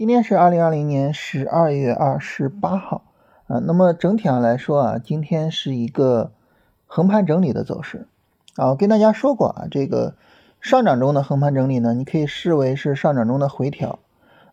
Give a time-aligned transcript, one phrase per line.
[0.00, 3.02] 今天是二零二零年十二月二十八号
[3.46, 6.32] 啊，那么整体上来说啊，今天是一个
[6.86, 8.06] 横盘整理的走势
[8.56, 8.68] 啊。
[8.68, 10.14] 我跟大家说过啊，这个
[10.58, 13.98] 上涨中的横盘整理呢，你可以视为是上涨中的回调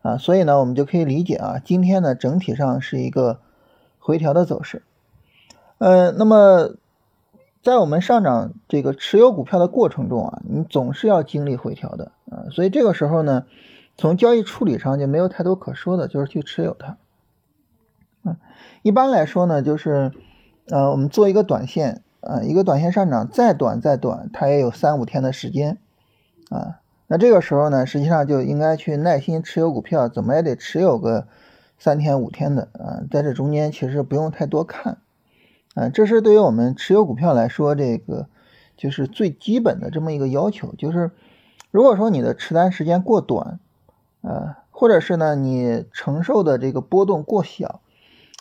[0.02, 3.40] 啊，所以呢，我们就可以理解啊，今天呢整体上是一个
[3.98, 4.82] 回调的走势。
[5.78, 6.74] 呃，那么
[7.62, 13.46] 在我们上涨这个持有股票的过程中啊，你总是要经历回调的啊，所以这个时候呢。
[13.98, 16.96] 从交易处理上就没有太多可说的，就是去持有它。
[18.22, 18.36] 嗯，
[18.82, 20.12] 一般来说呢，就是
[20.68, 25.78] 呃，我们做一个短线，啊，一个短线上涨再短再短，它也有三五天的时间，
[26.48, 31.26] 啊，那这个时候呢，实际上就应该去耐心持有股票，怎么也得持有个
[31.76, 34.98] 三天五天的，啊，在这中间其实不用太多看，
[35.74, 38.28] 啊，这是对于我们持有股票来说，这个
[38.76, 41.10] 就是最基本的这么一个要求，就是
[41.72, 43.58] 如果说你的持单时间过短，
[44.20, 47.80] 呃，或者是呢，你承受的这个波动过小，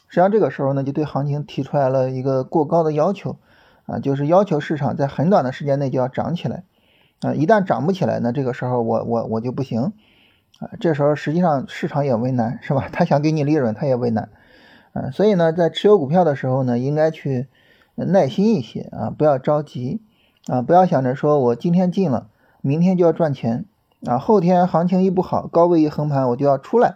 [0.07, 3.37] 实际上这个时候呢，就对行情提出来了一个过高的要求，
[3.85, 6.63] 啊，就是要求市场在很短的时间内就要涨起来，
[7.21, 9.93] 啊，一旦涨不起来呢，这个时候我我我就不行，
[10.59, 12.89] 啊，这时候实际上市场也为难，是吧？
[12.93, 14.29] 他想给你利润，他也为难，
[14.93, 17.47] 啊，所以呢，在持有股票的时候呢，应该去
[17.95, 20.01] 耐心一些啊，不要着急，
[20.47, 22.29] 啊，不要想着说我今天进了，
[22.61, 23.65] 明天就要赚钱。
[24.07, 26.95] 啊，后天行情一不好，高位一横盘，我就要出来，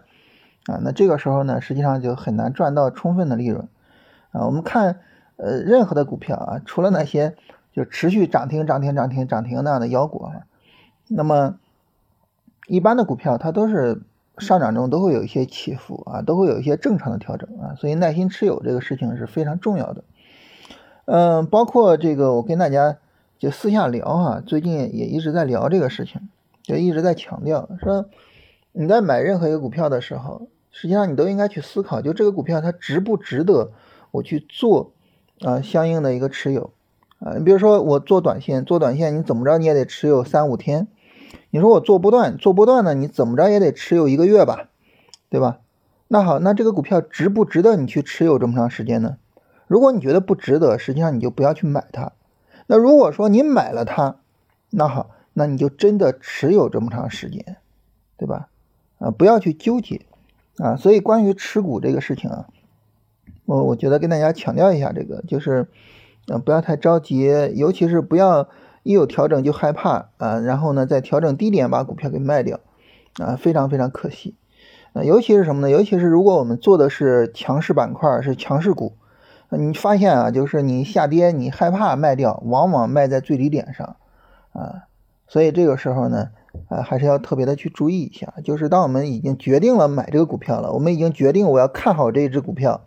[0.67, 3.67] 啊，那这个时候呢，实际上就很难赚到充分的利润，
[4.31, 5.01] 啊，我们看，
[5.35, 7.35] 呃，任何的股票啊，除了那些
[7.73, 10.31] 就持续涨停、涨停、涨停、涨停那样的妖股啊，
[11.09, 11.57] 那么
[12.67, 14.01] 一般的股票它都是
[14.37, 20.03] 上涨中都会有一些起伏啊，都会有一些正常的调整啊，所以耐心持有这个事情是非常重要的，
[21.05, 22.99] 嗯，包括这个我跟大家
[23.37, 26.29] 就私下聊啊，最近也一直在聊这个事情。
[26.71, 28.05] 就一直在强调说，
[28.71, 33.73] 你在买任何一个股票的时候，实际上你都应该去思考，就这个股票它值不值得
[34.11, 34.93] 我去做
[35.41, 36.71] 啊相应的一个持有
[37.19, 37.33] 啊。
[37.37, 40.87] 你比如说我做短线，做短线你怎么着你也得持有三五天。
[41.49, 44.69] 你说我做波段，做波段呢你怎么着也得持有一个月吧，
[45.29, 45.59] 对吧？
[46.07, 49.17] 那好，那这个股票值不值得你去持有这么长时间呢？
[49.67, 52.13] 如果你觉得不值得，实际上你就不要去买它。
[52.67, 54.15] 那如果说你买了它，
[54.69, 55.09] 那好。
[55.33, 57.57] 那你就真的持有这么长时间，
[58.17, 58.49] 对吧？
[58.99, 60.01] 啊，不要去纠结
[60.57, 60.75] 啊。
[60.75, 62.47] 所以关于持股这个事情啊，
[63.45, 65.67] 我我觉得跟大家强调一下，这个就是，
[66.27, 67.25] 嗯，不要太着急，
[67.55, 68.49] 尤其是不要
[68.83, 72.59] 一有调整就害怕啊，然后呢，在调整低点把股票给卖掉
[73.19, 74.35] 啊，非常非常可惜
[74.93, 75.03] 啊。
[75.03, 75.69] 尤其是什么呢？
[75.69, 78.97] 尤其是如果我们做的是强势板块，是强势股，
[79.49, 83.95] 你发现啊，就是你下跌你害怕卖掉，往往卖在最低点上
[84.51, 84.83] 啊。
[85.31, 86.31] 所以这个时候呢，
[86.67, 88.33] 啊，还是要特别的去注意一下。
[88.43, 92.81] 就是当我们已经决定了买这个股票了，我们已经决定我要看好这一只股票，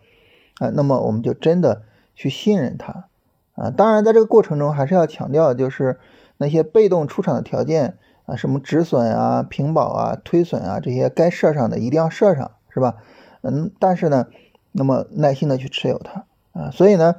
[0.58, 1.84] 啊，那么我们就真的
[2.14, 3.06] 去信任它，
[3.54, 5.98] 啊，当然在这个过程中还是要强调，就是
[6.36, 7.96] 那些被动出场的条件
[8.26, 12.96] 啊，什么止损啊、平保啊、推损啊这些该设上的一定要设上，是吧？
[13.40, 14.26] 嗯，但是呢，
[14.72, 17.14] 那么耐心的去持有它，啊，所以呢，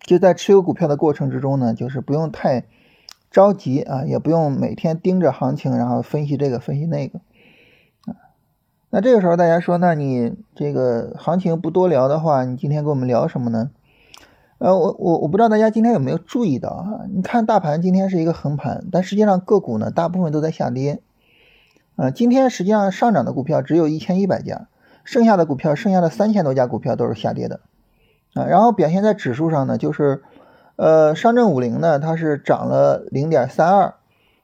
[0.00, 2.64] 就在持有股票的过程之中呢，就是不用太。
[3.32, 7.18] 着急啊，也不用每天盯着行情，然后分析这个分析那个
[8.04, 8.14] 啊。
[8.90, 13.70] 那这个时候大家说，那你这个行情不多聊的话，你今天跟我们聊什么呢？
[14.58, 17.06] 呃，我我我不知道大家今天有没有注意到啊？
[17.10, 21.00] 你看大盘今天是一个横盘，但实际上个股呢大部分都在下跌。
[21.96, 24.68] 啊，今天实际上上涨的股票只有一千一百家，
[25.04, 27.60] 剩下的股票，剩下的三千多家股票都是下跌的
[28.34, 28.44] 啊。
[28.44, 30.22] 然后表现在指数上呢，就是。
[30.82, 33.94] 呃，上证五零呢，它是涨了零点三二，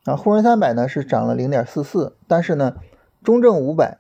[0.05, 2.77] 啊，沪深三百呢是涨了零点四四，但是呢，
[3.25, 3.99] 中证五百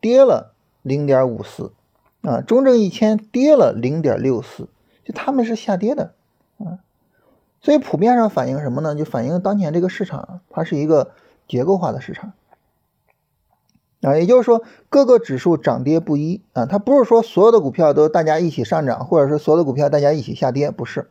[0.00, 1.72] 跌了零点五四，
[2.20, 4.68] 啊，中证一千跌了零点六四，
[5.04, 6.12] 就他们是下跌的，
[6.58, 6.78] 啊，
[7.60, 8.94] 所以普遍上反映什么呢？
[8.94, 11.10] 就反映当前这个市场它是一个
[11.48, 12.32] 结构化的市场，
[14.02, 21.10] 啊，也就是说各个指数涨跌不一，啊，它不是说所有的股票都大家一起上涨，或者是所有的股票大家一起下跌，不是。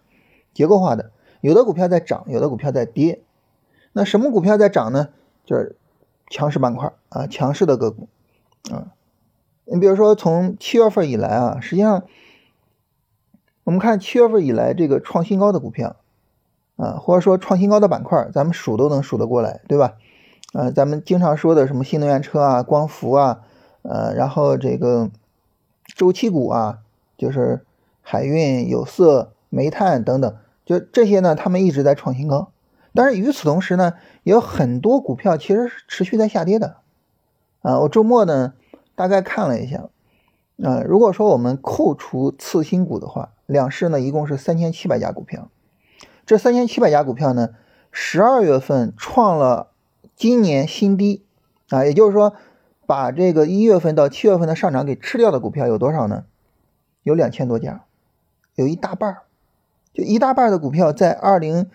[0.53, 1.11] 结构化的，
[1.41, 3.21] 有的股票在涨，有的股票在跌。
[3.93, 5.09] 那什么股票在涨呢？
[5.45, 5.75] 就是
[6.29, 8.07] 强势板块啊，强势的个股
[8.69, 8.93] 啊。
[9.65, 12.03] 你比如说，从七月份以来啊，实际上
[13.63, 15.97] 我们看七月份以来这个创新高的股票
[16.77, 19.95] 啊，或者说创新高的板块，咱们数都能数得过来，对吧？
[20.53, 23.41] 啊，咱们经常说的什么新能源车啊、光伏啊，
[23.81, 25.09] 呃，然后这个
[25.95, 26.79] 周期股啊，
[27.17, 27.65] 就是
[28.01, 29.31] 海运、有色。
[29.51, 32.51] 煤炭等等，就这些呢，他们一直在创新高。
[32.95, 33.93] 但是与此同时呢，
[34.23, 36.77] 也有很多股票其实是持续在下跌的。
[37.61, 38.53] 啊，我周末呢
[38.95, 39.89] 大概看了一下，
[40.63, 45.49] 啊，如果说我们扣除次新股的话，两市呢一共是三千七百家股票，
[46.25, 47.49] 这三千七百家股票呢，
[47.91, 49.71] 十二月份创了
[50.15, 51.25] 今年新低
[51.69, 52.33] 啊，也就是说，
[52.85, 56.25] 把这个一月份到七月份的上涨给吃掉的股票有多少呢？
[57.03, 57.85] 有两千多家，
[58.55, 59.21] 有一大半儿，
[59.93, 61.69] 就一大半的股票在二零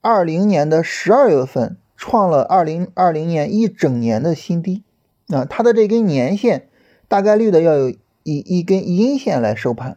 [0.00, 4.82] 二零年的十二月份创了二零二零年一整年的新低
[5.28, 6.68] 啊，它的这根年线
[7.08, 9.96] 大概率的要有一一根阴线来收盘。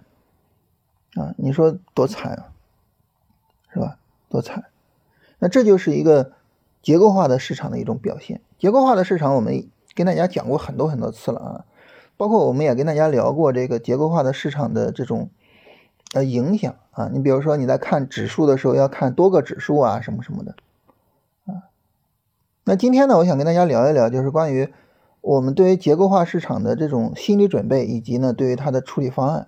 [1.16, 2.50] 啊，你说多惨啊，
[3.72, 4.00] 是吧？
[4.30, 4.64] 多惨！
[5.38, 6.32] 那这就是一个
[6.82, 8.42] 结构化的市场的一种表现。
[8.58, 11.66] 结构化的市场，我们跟大家讲过很多很多次了啊，
[12.18, 15.30] 包括我们也跟大家聊过这个结构化的市场的这种
[16.14, 17.10] 呃影响啊。
[17.14, 20.56] 你比如说你在看指数的时候，要看多个指数啊，什么什么的
[21.46, 21.68] 啊。
[22.64, 24.72] 那今天呢，我想跟大家聊一聊，就是关于
[25.22, 29.48] 我们对于结构化市场的这种心理准备，以及呢对于它的处理方案。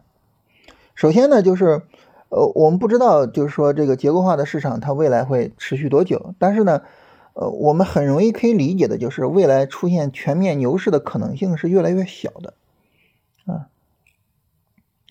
[0.95, 1.81] 首先呢，就是，
[2.29, 6.33] 呃，我们不知道，就是说这个结构化的市场它未来会持续多久。
[6.39, 6.81] 但是呢，
[7.33, 12.53] 呃，我们很容易可以理解的就是，未来出现全面牛市的可能性是越来越小的，
[13.45, 13.67] 啊，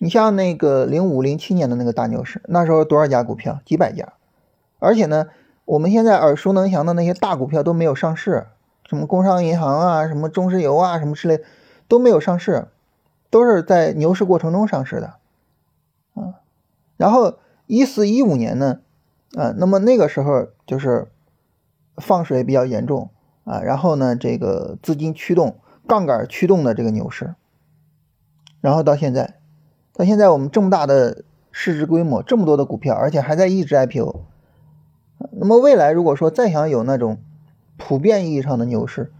[0.05, 3.59] 你像那个零五零七年的那个大牛市，那时候多少家股票？
[3.65, 4.13] 几百家，
[4.77, 5.29] 而且呢，
[5.65, 8.45] 我们现在耳熟能详的那些大股票都没有上市，
[8.87, 11.41] 什么工商银行啊，什么中石油啊，什么之类
[11.87, 12.67] 都没有上市，
[13.31, 15.15] 都是在牛市过程中上市的。
[16.13, 16.37] 啊，
[16.97, 18.81] 然后一四一五年呢，
[19.35, 21.07] 啊，那么那个时候就是
[21.97, 23.09] 放水比较严重
[23.43, 27.33] 啊，然后呢，这个资金驱动、杠杆驱动的这个牛市，
[28.61, 29.39] 然后到现在，
[29.95, 34.23] 到现在我们这么大的市值规模，这么多的股票，而且还在一直 IPO，
[35.31, 37.19] 那么未来如果说再想有那种
[37.77, 39.13] 普遍意义上的牛市，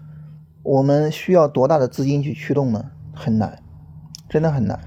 [0.63, 2.91] 我们需要多大的资金去驱动呢？
[3.13, 3.63] 很难，
[4.27, 4.79] 真的很难。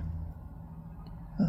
[1.39, 1.49] 嗯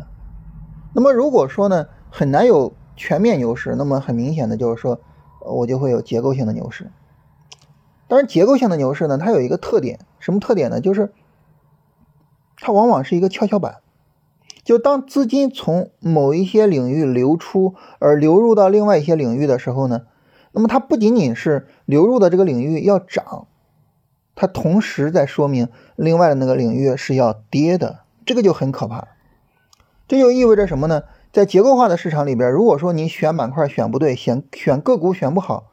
[0.94, 5.02] 那么如果说呢，很难有全面牛市，那么很明显的就是说，
[5.46, 6.90] 我就会有结构性的牛市。
[8.08, 10.80] 当然，结构性的牛市呢，它有一个特点，什么特点呢？
[10.80, 11.12] 就是
[12.56, 13.82] 它往往是一个跷跷板，
[14.64, 20.02] 就当资金从某一些领域流出而流入到另外一些领域的时候呢，
[20.52, 23.48] 那么它不仅仅是流入的这个领域要涨，
[24.36, 29.08] 它同时在说明另外的那个领域是要跌的，这个就很可怕。
[30.08, 31.04] 这就意味着什么呢？
[31.32, 35.72] 在结构化的市场里边，如果说你选板块选不对，选选个股选不好，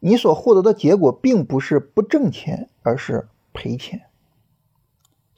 [0.00, 4.07] 你所获得的结果并不是不挣钱，而是赔钱。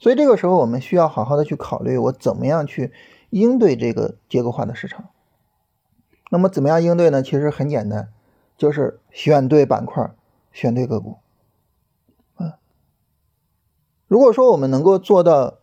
[0.01, 2.91] 所以这个时候，我们需要好好的去考虑，我怎么样去
[3.29, 5.05] 应对这个结构化的市场。
[6.29, 7.23] 那么怎么样应对呢？
[7.23, 8.09] 其实很简单，
[8.57, 10.11] 就是选对板块，
[10.51, 11.19] 选对个股。
[12.35, 12.57] 啊，
[14.07, 15.55] 如果说我们能够做到。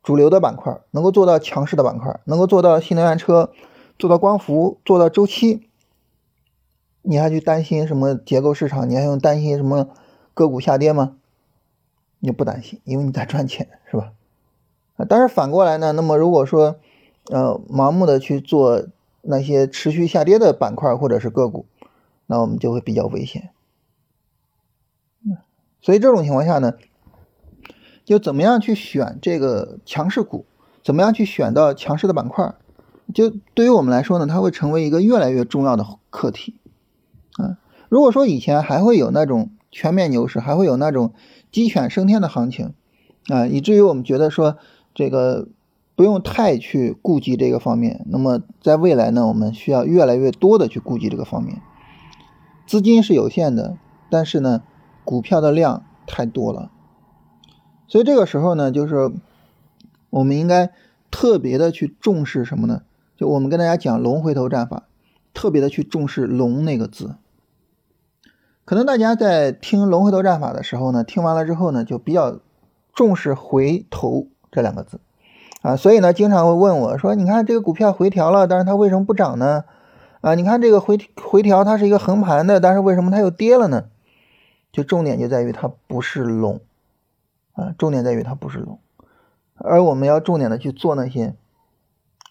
[0.00, 3.52] 主流的板块能够做到强势的板块，能够做到新能源车，
[3.98, 5.68] 做到光伏，做到周期，
[7.02, 8.88] 你还去担心什么结构市场？
[8.88, 9.88] 你还用担心什么
[10.32, 11.16] 个股下跌吗？
[12.20, 14.12] 你不担心，因为你在赚钱，是吧？
[14.96, 15.92] 啊，但是反过来呢？
[15.92, 16.76] 那么如果说，
[17.30, 18.86] 呃，盲目的去做
[19.22, 21.66] 那些持续下跌的板块或者是个股，
[22.26, 23.50] 那我们就会比较危险。
[25.80, 26.74] 所以这种情况下呢？
[28.04, 30.46] 就怎么样去选这个强势股，
[30.82, 32.54] 怎么样去选到强势的板块，
[33.14, 36.58] 就对于我们来说呢，它会成为一个越来越重要的课题。
[37.36, 37.58] 啊，
[37.90, 41.12] 如果说以前还会有那种全面牛市，还会有那种
[41.50, 42.74] 鸡犬升天的行情，
[43.28, 44.56] 啊，以至于我们觉得说
[44.94, 45.48] 这个
[45.96, 48.04] 不用太去顾及这个方面。
[48.08, 51.60] 那么在未来呢，我们需要越来越多的去顾及这个方面。
[52.66, 53.76] 资金是有限的，
[54.10, 54.62] 但是呢，
[55.04, 56.70] 股票的量太多了。
[57.86, 59.10] 所以这个时候呢，就是
[60.10, 60.70] 我们应该
[61.10, 62.82] 特别的去重视什么呢？
[63.16, 64.84] 就我们跟大家讲龙回头战法，
[65.32, 67.16] 特别的去重视“龙”那个字。
[68.68, 72.38] 可能大家在听龙回头战法的时候呢，听完了之后呢，就比较
[72.92, 75.00] 重视“回头”这两个字
[75.62, 79.64] 啊，所以呢，经常会问我说：“你看这个股票回调了，但是它为什么不涨呢？
[80.20, 83.86] 啊，你看这个回回调，它是一个横盘的，但是为什么它又跌了呢？”
[84.70, 86.60] 就重点就在于它不是龙。
[87.52, 88.78] 啊，重点在于它不是龙，
[89.54, 91.34] 而我们要重点的去做那些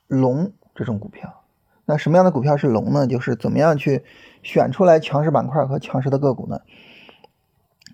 [0.06, 1.42] 龙这种股票。
[1.90, 3.08] 那什么样的股票是龙呢？
[3.08, 4.04] 就是怎么样去
[4.44, 6.60] 选出来强势板块和强势的个股呢？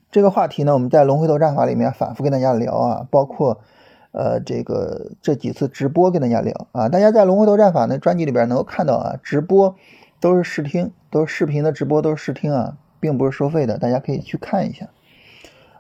[0.10, 3.62] 这个话题呢，我们在龙回头战法里面反复跟大家聊啊，包括
[4.12, 6.90] 呃这个这几次直播跟大家聊啊。
[6.90, 9.76] 大家在龙回头战法那专辑里边能够看到啊，直播
[10.20, 14.90] 都是试听，都是视频的直播，都是试听啊，并不是收费的，大家可以去看一下。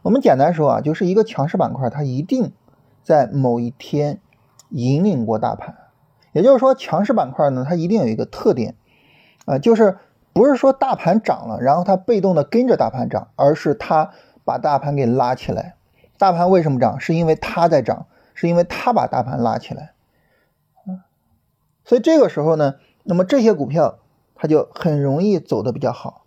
[0.03, 2.51] 我们简单说啊，就是一个强势板块，它一定
[3.03, 4.19] 在某一天
[4.69, 5.75] 引领过大盘。
[6.33, 8.75] 也就是说，强势板块呢，它一定有一个特点，
[9.45, 9.97] 啊，就是
[10.33, 14.11] 不是说大盘涨了，然后它被动的跟着大盘涨，而是它
[14.43, 15.75] 把大盘给拉起来。
[16.17, 16.99] 大盘为什么涨？
[16.99, 19.93] 是因为它在涨，是因为它把大盘拉起来。
[21.85, 23.99] 所以这个时候呢，那么这些股票
[24.33, 26.25] 它就很容易走的比较好，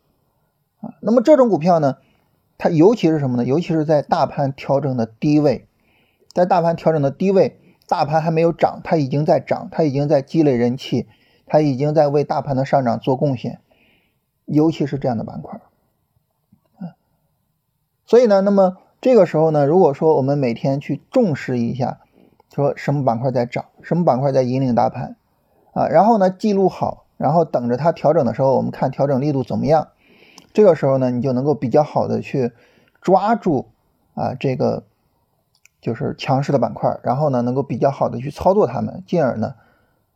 [0.81, 1.97] 啊，那么这种股票呢，
[2.59, 3.45] 它尤其是什么呢？
[3.45, 5.67] 尤其是在大盘调整的低位，
[6.33, 7.59] 在大盘调整的低位。
[7.89, 11.07] 大盘还没有涨，它已经在涨，它已经在积累人气，
[11.47, 13.61] 它已经在为大盘的上涨做贡献，
[14.45, 15.61] 尤其是这样的板块，
[18.05, 22.01] 所以呢，那么这个时候呢，如果说我们每天去重视一下，
[22.53, 25.15] 说什么板块在涨，什么板块在引领大盘，
[25.73, 29.89] 啊，然后呢记录好，然后等着它调整的时候，我们看调整力度怎么样，
[30.53, 32.51] 这个时候呢，你就能够比较好的去
[33.01, 33.67] 抓住
[34.15, 34.83] 啊这个。
[35.81, 39.55] 就是强势的板块，然后呢，能够比较好的去操作它们，进而呢，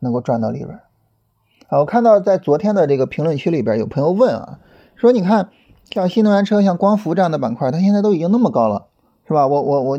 [0.00, 0.80] 能够赚到利润。
[1.68, 4.58] 啊，我看到在昨天的这个评论区里边有朋友问啊，
[4.96, 5.50] 说你看
[5.90, 8.88] 像新能源车、像光伏这样的板块，它现在都已经那么高了，
[9.28, 9.46] 是吧？
[9.46, 9.98] 我我我，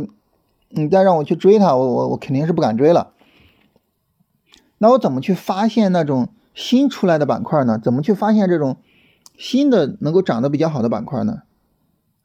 [0.69, 3.13] 你再让我去追它，我我我肯定是不敢追了。
[4.79, 7.79] 那我怎么去发现那种新出来的板块呢？
[7.81, 8.75] 怎么去发现这种
[9.37, 11.43] 新的能够涨得比较好的板块呢？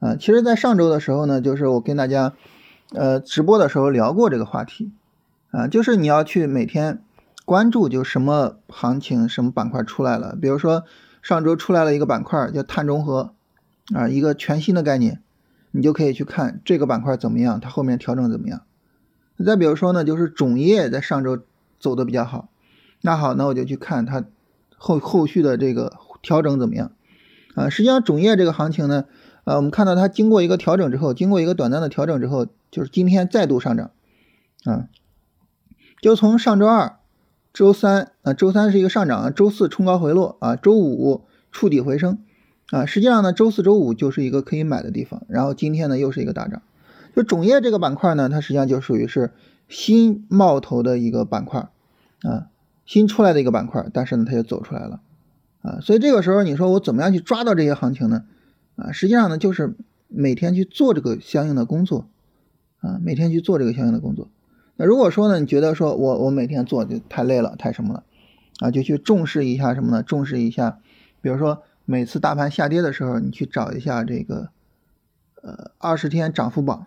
[0.00, 2.32] 啊，其实，在上周的时候呢，就是我跟大家。
[2.92, 4.92] 呃，直播的时候聊过这个话题，
[5.50, 7.02] 啊，就是你要去每天
[7.44, 10.38] 关注，就什么行情、什么板块出来了。
[10.40, 10.84] 比如说
[11.20, 13.34] 上周出来了一个板块叫碳中和，
[13.92, 15.20] 啊，一个全新的概念，
[15.72, 18.62] 你就可以去看这个板块怎么样，它后面调整怎么样。
[19.44, 21.40] 再比如说呢，就是种业在上周
[21.80, 22.48] 走的比较好，
[23.02, 24.24] 那好，那我就去看它
[24.76, 26.92] 后后续的这个调整怎么样。
[27.56, 29.06] 啊，实际上种业这个行情呢。
[29.46, 33.92] 呃，我们看到它经过一个调整之后，经过一个短暂的调整之后，就是今天再度上涨，
[34.64, 34.88] 啊，
[36.02, 36.96] 就从上周二、
[37.52, 41.22] 周三，啊，周三是一个上涨，周四冲高回落，啊，周五
[41.52, 42.18] 触底回升，
[42.72, 46.60] 啊，实际上呢，周四周五就是一个可以买的地方，然后今天呢又是一个大涨，
[47.14, 49.30] 就种业这个板块呢，它实际上就属于是
[49.68, 51.68] 新冒头的一个板块，
[52.22, 52.48] 啊，
[52.84, 55.00] 新出来的一个板块，但是呢，它就走出来了，
[55.62, 58.24] 啊，所以这个时候你说我怎么样去抓到这些行情呢？
[58.76, 59.74] 啊，实际上呢，就是
[60.08, 62.06] 每天去做这个相应的工作，
[62.80, 64.28] 啊，每天去做这个相应的工作。
[64.76, 68.04] 那如果说呢，你觉得说我我每天做就太累了，太什么了，
[68.60, 70.02] 啊，就去重视一下什么呢？
[70.02, 70.78] 重视一下，
[71.22, 74.50] 比如说每次大盘下跌的时候，你去找一下这个，
[75.42, 76.86] 呃，二十天涨幅榜，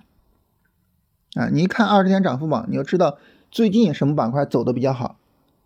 [1.34, 3.18] 啊，你一看二十天涨幅榜，你就知道
[3.50, 5.18] 最近什么板块走的比较好，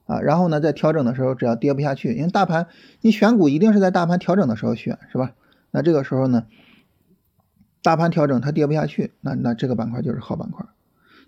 [0.06, 2.68] 啊，然后呢，在调整的时候，只要跌不下去，因为大盘
[3.02, 5.34] 你选股一定是在大盘调整的时候选，是吧？
[5.76, 6.46] 那这个时候呢，
[7.82, 10.68] 大盘调整它跌不下去，那那这个板块就是好板块。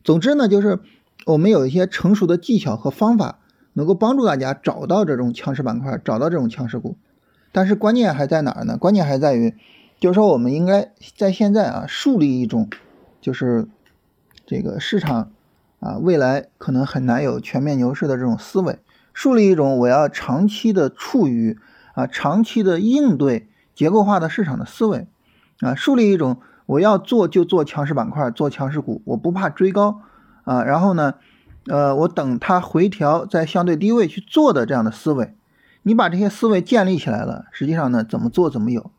[0.04, 0.82] 总之呢，就是
[1.26, 3.40] 我们有一些成熟的技巧和方法，
[3.74, 6.96] 能够帮助大家找到这种强势板块，找到这种强势股。
[7.52, 8.78] 但是关键还在哪儿呢？
[8.78, 9.56] 关键还在于，
[10.00, 12.70] 就是说我们应该在现在啊，树立一种，
[13.20, 13.68] 就是
[14.46, 15.32] 这个市场
[15.80, 18.78] 啊未来可能很难有全面牛市的这种思维，
[19.12, 21.58] 树立一种我要长期的处于
[21.96, 23.48] 啊长期的应对。
[23.76, 25.08] 结构化的市场的思维，
[25.60, 30.02] 啊，树立一种我要做就做强势板块，做强势股，我不怕追高，
[30.46, 31.16] 啊，然后呢，
[31.68, 35.36] 呃，我等它回调在相对低位去做的这样的思维，
[35.84, 38.90] 你把这些思维建立起来了，实际上呢，怎么做怎么有。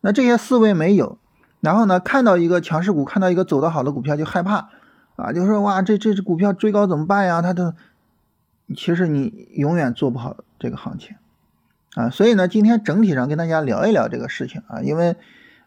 [0.00, 1.18] 那这些思维没有，
[1.60, 4.70] 然后呢，看到一个强势股，看到一个走得好的股票就害怕，
[5.16, 7.42] 啊，就说哇，这这只股票追高怎么办呀？
[7.42, 7.74] 它的，
[8.76, 11.16] 其实你永远做不好这个行情。
[11.96, 15.16] 啊，所以呢，今天整体上跟大家聊一聊这个事情啊，因为，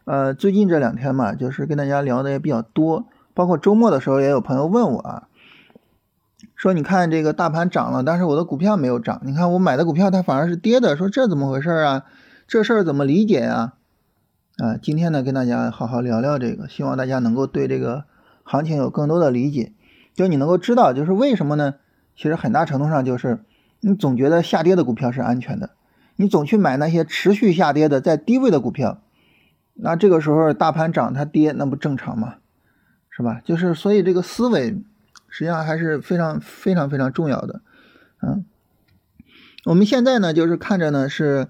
[0.06, 5.28] 呃，最近这两天嘛，就是跟大家聊的也比较多，包括周末的时候也有朋友问我啊，
[6.56, 12.06] 说你看这个大盘涨了，但是我的股票没有涨，你看我买的股票它反而是跌的，说这怎么回事啊？
[12.48, 13.74] 这事儿怎么理解呀？
[14.58, 18.04] 啊，今天呢跟大家好好聊聊这个，希望大家能够对这个
[18.44, 19.72] 行情有更多的理解，
[20.14, 21.74] 就你能够知道就是为什么呢？
[22.16, 23.40] 其实很大程度上就是
[23.80, 25.72] 你总觉得下跌的股票是安全的。
[26.22, 29.02] 你总去买那些持续下跌的在低位的股票，
[29.74, 32.36] 那这个时候大盘涨它跌，那不正常吗？
[33.10, 33.40] 是吧？
[33.46, 34.82] 就是所以这个思维
[35.30, 37.62] 实际上还是非常非常非常重要的。
[38.22, 38.44] 嗯，
[39.64, 41.48] 我们现在呢就是看着呢是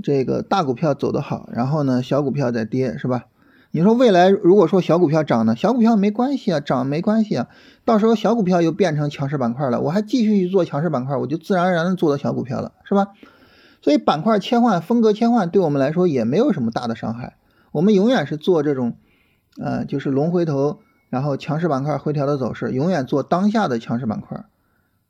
[0.00, 3.24] 这个大股票走得好，然后呢小股票在跌，是吧？
[3.72, 7.48] 你说未来如果说小股票涨呢，小股票没关系啊，涨没关系啊，
[7.84, 13.08] 到时候小股票又变成强势板块了，我还继续去做强势板块，我就自然而然的做到小股票了，是吧？
[13.84, 17.36] 所以板块切换、风格切换对我们来说也没有什么大的伤害。
[17.70, 18.96] 我们永远是做这种
[19.60, 24.46] 呃，就是龙回头，然后强势板块回调的走势，永远做当下的强势板块，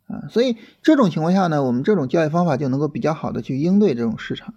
[0.08, 4.54] 啊，所以这种情况下呢，我们这种交易方法就能够比较好的去应对这种市场。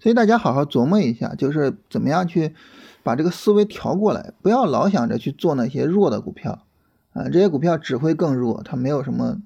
[0.00, 2.56] 所以大家好好琢磨一下，就是怎么样去
[3.04, 6.64] 把这个思维调过来，不要老想着去做那些弱的股票，
[7.12, 9.38] 啊，这些股票只会更弱，它没有什么，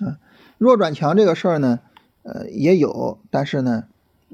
[0.00, 0.20] 啊，
[0.58, 1.80] 弱转强这个事儿呢，
[2.24, 3.84] 呃，也有，但是呢，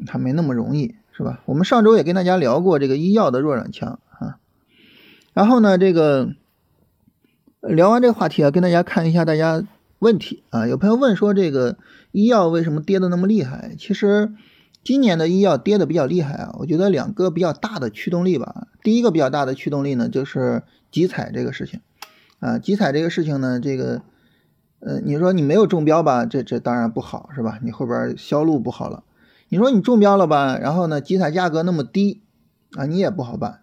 [0.06, 1.42] 它没那么容易，是吧？
[1.44, 4.38] 我们上周也跟大家聊过这个医药的弱转强啊，
[5.35, 6.30] 然后呢，这个
[7.61, 9.62] 聊完这个话题啊，跟大家看一下大家
[9.99, 11.76] 问题啊，有朋友问说这个
[12.12, 13.75] 医药为什么跌的那么厉害？
[13.78, 14.32] 其实。
[14.82, 18.66] 今年的医药跌的比较厉害啊，我觉得两个比较大的驱动力吧。
[18.82, 21.80] 第一个比较大的驱动力呢，就是集采这个事情，
[22.38, 24.00] 啊，集采这个事情呢，这个，
[24.80, 27.58] 呃，你说你没有中标吧，这这当然不好是吧？
[27.62, 29.04] 你后边销路不好了。
[29.50, 32.22] 你说你中标了吧，然后呢，集采价格那么低，
[32.76, 33.62] 啊，你也不好办，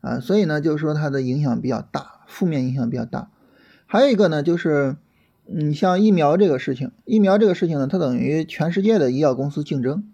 [0.00, 3.30] 啊，所以呢，就是说它的影响比较大，负面影响比较大。
[3.86, 4.96] 还有一个呢，就是，
[5.48, 10.04] 嗯，像疫苗这个事情，疫苗这个事情呢，它等于全世界的医药公司竞争。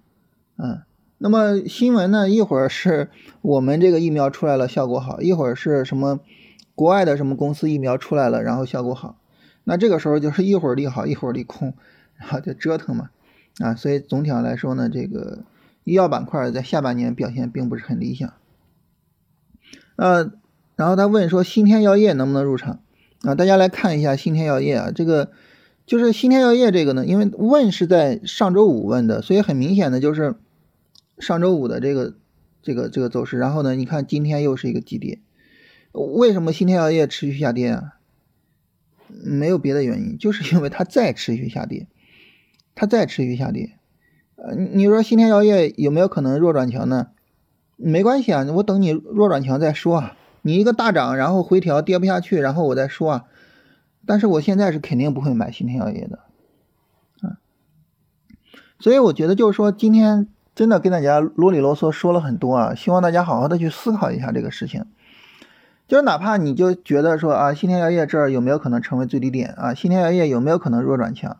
[0.56, 0.82] 嗯，
[1.18, 2.30] 那么新闻呢？
[2.30, 3.10] 一会儿是
[3.42, 6.20] 我们这个疫苗出来了，效果好；一会儿是什么
[6.74, 9.18] 国外的什么公司疫苗出来了，然后效果好。
[9.68, 11.74] 那这个时候就是一会儿利好，一会儿利空，
[12.16, 13.10] 然后就折腾嘛。
[13.58, 15.44] 啊，所以总体上来说呢，这个
[15.84, 18.32] 医药板块在下半年表现并不是很理想。
[19.96, 20.32] 呃，
[20.74, 22.80] 然后他问说新天药业能不能入场？
[23.22, 25.30] 啊，大家来看一下新天药业啊，这个
[25.86, 30.34] 就是新天药业这个呢，因为问是在上周五问的，所以很明显的就是。
[31.20, 32.14] 上周五的这个
[32.62, 35.18] 这个这个走势，然后呢，你看今天又是一个急跌，
[35.90, 37.97] 为什么新天药业持续下跌啊？
[39.08, 41.86] 没有别的原因，就是因为它再持续下跌，
[42.74, 43.72] 它再持续下跌，
[44.36, 47.08] 呃，你说新天药业有没有可能弱转强呢？
[47.76, 50.16] 没关系啊，我等你弱转强再说啊。
[50.42, 53.24] 你一个大涨，然后回调跌不下去，然后我再说啊。
[54.06, 56.18] 但是我现在是肯定不会买新天药业的，
[57.20, 57.38] 啊，
[58.78, 60.28] 所以我觉得就是说今天。
[60.54, 64.86] 真的跟大家啰里啰嗦说了很多啊，希望大家好好的去思考一下这个事情。
[65.88, 69.74] 就是哪怕你就觉得说啊，新天药业这儿有没有可能成为最低点啊？
[69.74, 71.38] 新天药业有没有可能弱转强？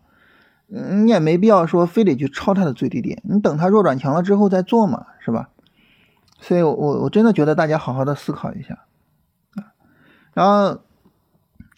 [0.66, 5.50] 你也没必要说非得去抄它的最低点，你等它弱转强了之后再做嘛，是吧？
[6.40, 8.87] 所以，我我真的觉得大家好好的思考一下
[9.54, 9.76] 啊。
[10.32, 10.80] 然后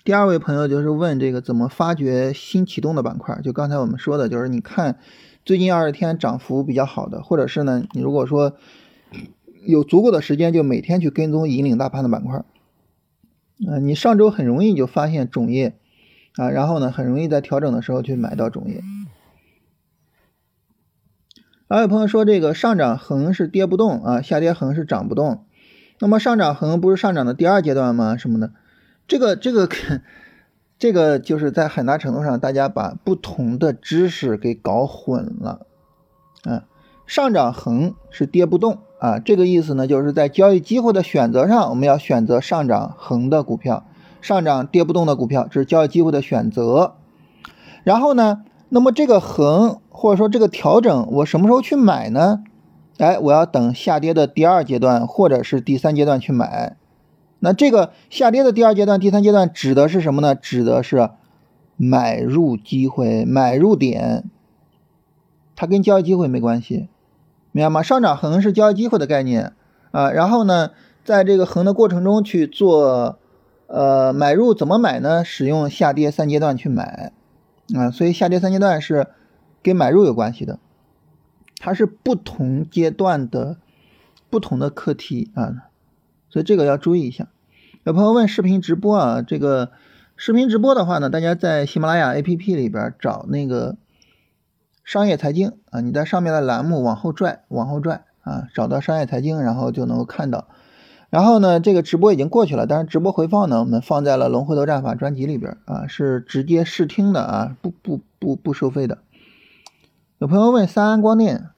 [0.04, 3.40] 第二位朋友就是问这个怎么发掘新启动的板块？
[3.42, 4.98] 就刚才我们说的，就是你看。
[5.42, 8.52] 最近二十天涨幅比较好的，或者是呢，你如果说
[9.66, 12.44] 有足够的时间，就每天去跟踪引领大盘的板块，
[13.68, 15.77] 啊，你上周很容易就发现种业
[16.37, 18.83] 啊，然后呢，很容易在调整的时候去买到种业。
[21.68, 25.44] 还有朋友说这个上涨横是跌不动啊，下跌横是涨不动，
[25.99, 28.16] 那么上涨横不是上涨的第二阶段吗？
[28.16, 28.53] 什么的，
[29.09, 29.68] 这个这个。
[30.81, 35.66] 这个就是在很大程度上，大家把不同的知识给搞混了，
[36.44, 36.64] 啊，
[37.07, 43.86] 上涨横是跌不动啊，这个意思呢，就是在交易机会的选择上，我们要选择上涨横的股票，
[44.20, 46.96] 上涨跌不动的股票，这是交易机会的选择。
[47.82, 52.42] 然后呢，那么这个横或者说这个调整，我什么时候去买呢？
[52.98, 56.76] 哎，我要等下跌的第二阶段或者是第三阶段去买。
[57.38, 60.34] 那这个下跌的第二阶段、第三阶段指的是什么呢？
[60.34, 61.08] 指的是
[61.78, 64.24] 买入机会、买入点，
[65.56, 66.90] 它跟交易机会没关系，
[67.52, 67.82] 明白吗？
[67.82, 69.52] 上涨横是交易机会的概念
[69.90, 70.70] 啊，然后呢，
[71.04, 73.18] 在这个横的过程中去做
[73.66, 75.24] 呃买入，怎么买呢？
[75.24, 77.12] 使用下跌三阶段去买
[77.74, 79.08] 啊，所以下跌三阶段是
[79.62, 80.58] 跟买入有关系的，
[81.58, 83.56] 它是不同阶段的
[84.28, 85.68] 不同的课题啊。
[86.28, 87.26] 所以这个要注意一下。
[87.82, 89.70] 有朋友问视频直播啊，这个
[90.14, 93.76] 视频直播的话呢，大家在喜马拉雅 APP 里边找那个
[94.90, 100.48] 商业财经啊，你在上面的栏目往后拽，往后拽啊，找到商业财经，然后就能够看到。
[101.11, 108.98] 然后呢，这个直播已经过去了，但是直播回放呢，我们放在了龙回头战法专辑里边啊，是直接试听的啊，不不不不收费的。
[110.18, 111.50] 有朋友问三安光电，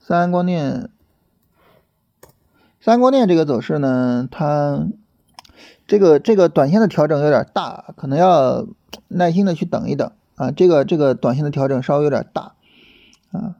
[0.00, 0.88] 三安光电。
[2.80, 4.86] 三安光电这个走势呢，它
[5.88, 8.68] 这个这个短线的调整有点大，可能要
[9.08, 10.50] 耐心的去等一等啊。
[10.50, 12.54] 这个这个短线的调整稍微有点大
[13.32, 13.56] 啊。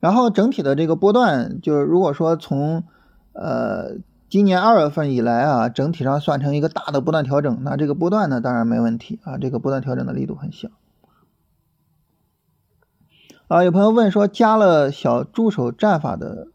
[0.00, 2.84] 然后整体的这个波段，就是如果说从
[3.32, 10.68] 呃今年二月份以来啊，整体上算成一个大的波段调整，那这个波段呢当然没问题啊，这个波段调整的力度很小。
[13.48, 16.48] 啊，有朋友问说加了小助手战法的。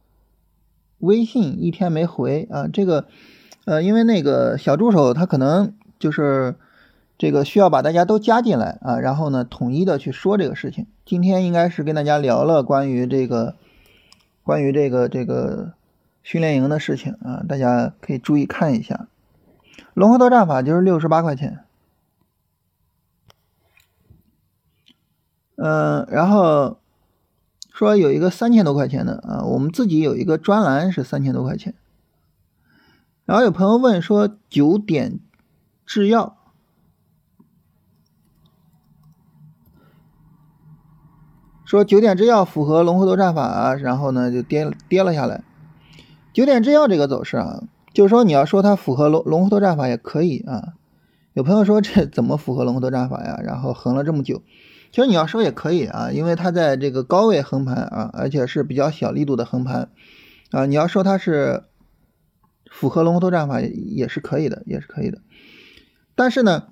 [0.99, 3.07] 微信一天没回啊，这个
[3.65, 6.55] 呃，因为那个小助手他可能就是
[7.23, 10.87] 这个需要把大家都加进来啊，然后呢统一的去说这个事情。
[11.05, 13.55] 今天应该是跟大家聊了关于这个
[14.43, 15.71] 关于这个这个
[16.21, 19.07] 训练营的事情啊，大家可以注意看一下。
[19.93, 21.59] 龙河多战法就是六十八块钱，
[25.55, 26.77] 嗯，然后。
[27.73, 31.73] 说有一个三千多块钱的啊，我们自己有一个专栏是三千多块钱。
[33.25, 35.19] 然后有朋友问说九点
[35.83, 36.37] 制药，
[41.73, 45.43] 说九点制药符合龙回头战法啊，然后呢就跌跌了下来。
[46.31, 47.63] 九点制药这个走势啊，
[47.95, 50.73] 就是说你要说它符合龙龙回头战法也可以啊。
[51.33, 53.39] 有朋友说这怎么符合龙回头战法呀？
[53.43, 54.43] 然后横了这么久。
[54.91, 59.89] 其实你要说也可以啊，因为它在这个高位横盘啊，而且是比较小力度的横盘
[60.51, 60.67] 啊。
[60.67, 61.63] 你要说它是
[62.69, 65.17] 符合龙头战法也是可以的，也是可以的。
[66.13, 66.65] 但是呢，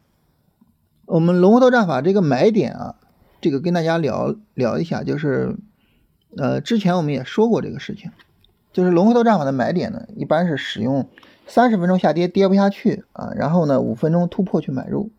[1.08, 2.96] 我们龙头战法这个买点啊，
[3.42, 5.58] 这个跟大家聊聊一下，就是
[6.38, 8.12] 呃，之前我们也说过这个事情，
[8.72, 11.10] 就是龙头战法的买点呢，一般是使用
[11.48, 15.10] 三十分钟下跌跌不下去啊，然后呢五分钟突破去买入。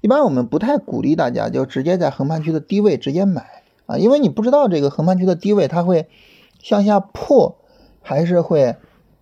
[0.00, 6.08] 一般我们不太鼓励大家就直接在横盘区的低位直接买啊，因为你不知道这个横盘区的低位它会
[6.60, 7.56] 向下破
[8.02, 8.74] 还是会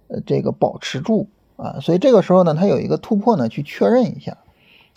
[0.08, 4.38] 呃这个保持住啊，所以这个时候呢，它有一个突破呢去确认一下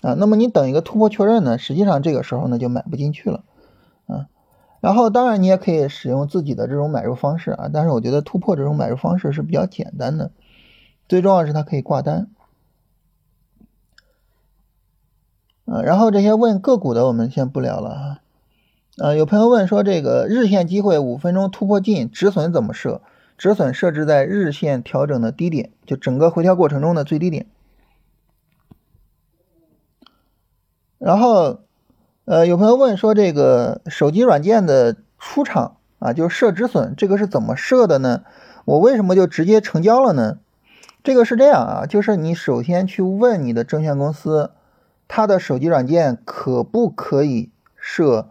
[0.04, 3.44] 啊，那么你等一个突破确认呢，实际上这个时候呢就买不进去了
[4.06, 4.28] 啊，
[4.82, 10.32] 然后当然你也可以使用自己的这种买入方式啊，但是我觉得突破这种买入方式是比较简单的，
[11.08, 12.28] 最重要是它可以挂单。
[15.66, 18.20] 啊，然后这些问个股的我们先不聊了哈。
[18.98, 23.02] 啊，有朋友问说这个日线机会五分钟突破进止损怎么设？
[23.38, 27.48] 止损设置在日线调整的低点，就整个回调过程中的最低点。
[31.04, 31.60] 然后，
[32.24, 38.24] 呃，有朋友问说这个手机软件的出场啊，就是设止损，这个是怎么设的呢？
[38.63, 40.38] 我为什么就直接成交了呢？
[41.04, 44.52] 这个是这样啊，就是你首先去问你的证券公司。
[45.10, 48.30] 它的手机软件可不可以设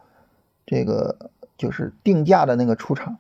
[0.67, 3.19] 这个就是定价的那个出厂？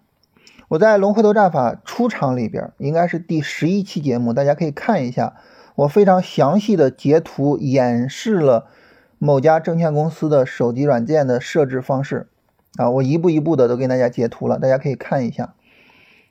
[0.68, 5.34] 我在龙回头战法出厂里边，应该是第十一期节目，大家可以看一下，
[5.76, 8.66] 我非常详细的截图演示了
[9.24, 12.26] 某家证券公司的手机软件的设置方式
[12.76, 15.54] 啊，我一步一步的都给大家截图了，大家可以看一下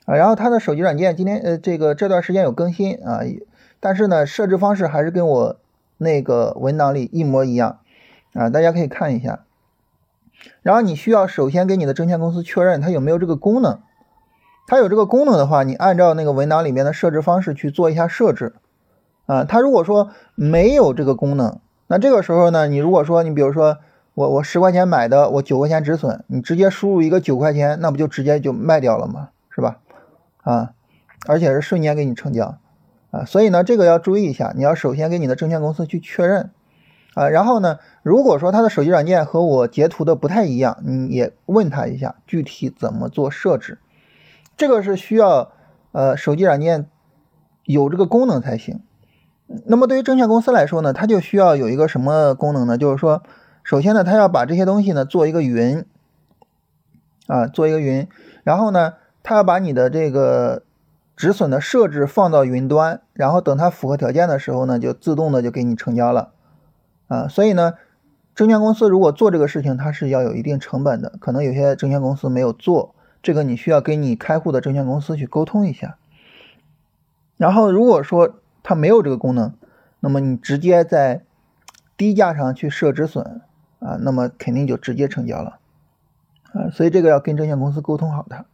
[0.04, 0.14] 啊。
[0.14, 3.20] 然后它的手机软件今天呃这个这段时间有更新啊，
[3.80, 5.56] 但是呢设置方式还是跟我。
[5.98, 7.78] 那个文档里一模一样
[8.32, 9.44] 啊，大家可以看一下。
[10.62, 13.78] 然后你需要首先给你的证券公司确认它有没有这个功能，
[14.66, 18.54] 它有这个功能的话，你按照那个文档里面的设置方式去做一下设置
[19.26, 19.44] 啊。
[19.44, 21.60] 它如果说没有这个功能，
[21.92, 23.76] 那这个时候呢，你如果说你比如说
[24.14, 29.28] 我我十块钱买的，我九块钱止损，你直接输入一个九块钱，那不就直接就卖掉了吗？
[29.50, 29.76] 是吧？
[30.38, 30.70] 啊，
[31.26, 32.56] 而且是瞬间给你成交。
[33.10, 36.50] 啊，所以呢，这个要注意一下，你要首先给你的证券公司去确认，
[37.12, 43.78] 啊，然后呢，如果说他的手机软件和我截图的不太一样，你也问他一下具体怎么做设置，
[44.56, 45.52] 这个是需要
[45.92, 46.86] 呃手机软件
[47.64, 48.80] 有这个功能才行。
[49.66, 52.78] 那么对于证券公司来说呢，它就需要有一个什么功能呢？
[52.78, 53.22] 就是说，
[53.62, 55.84] 首先呢，它要把这些东西呢做一个云，
[57.26, 58.08] 啊，做一个云，
[58.44, 60.62] 然后呢，它要把你的这个。
[61.14, 66.32] 止损的设置放到云端，然后等它符合条件的时候呢，就自动的就给你成交了，
[67.06, 67.74] 啊，所以呢，
[68.34, 75.96] 证券公司如果做这个事情，它是要有一定成本的，可能有些证券公司没有做，这个你需要跟你开户的证券公司去沟通一下。
[77.36, 79.52] 然后如果说它没有这个功能，
[80.00, 81.22] 那么你直接在
[81.96, 83.42] 低价上去设止损，
[83.80, 85.58] 啊，那么肯定就直接成交了，
[86.52, 88.46] 啊，所以这个要跟证券公司沟通好的。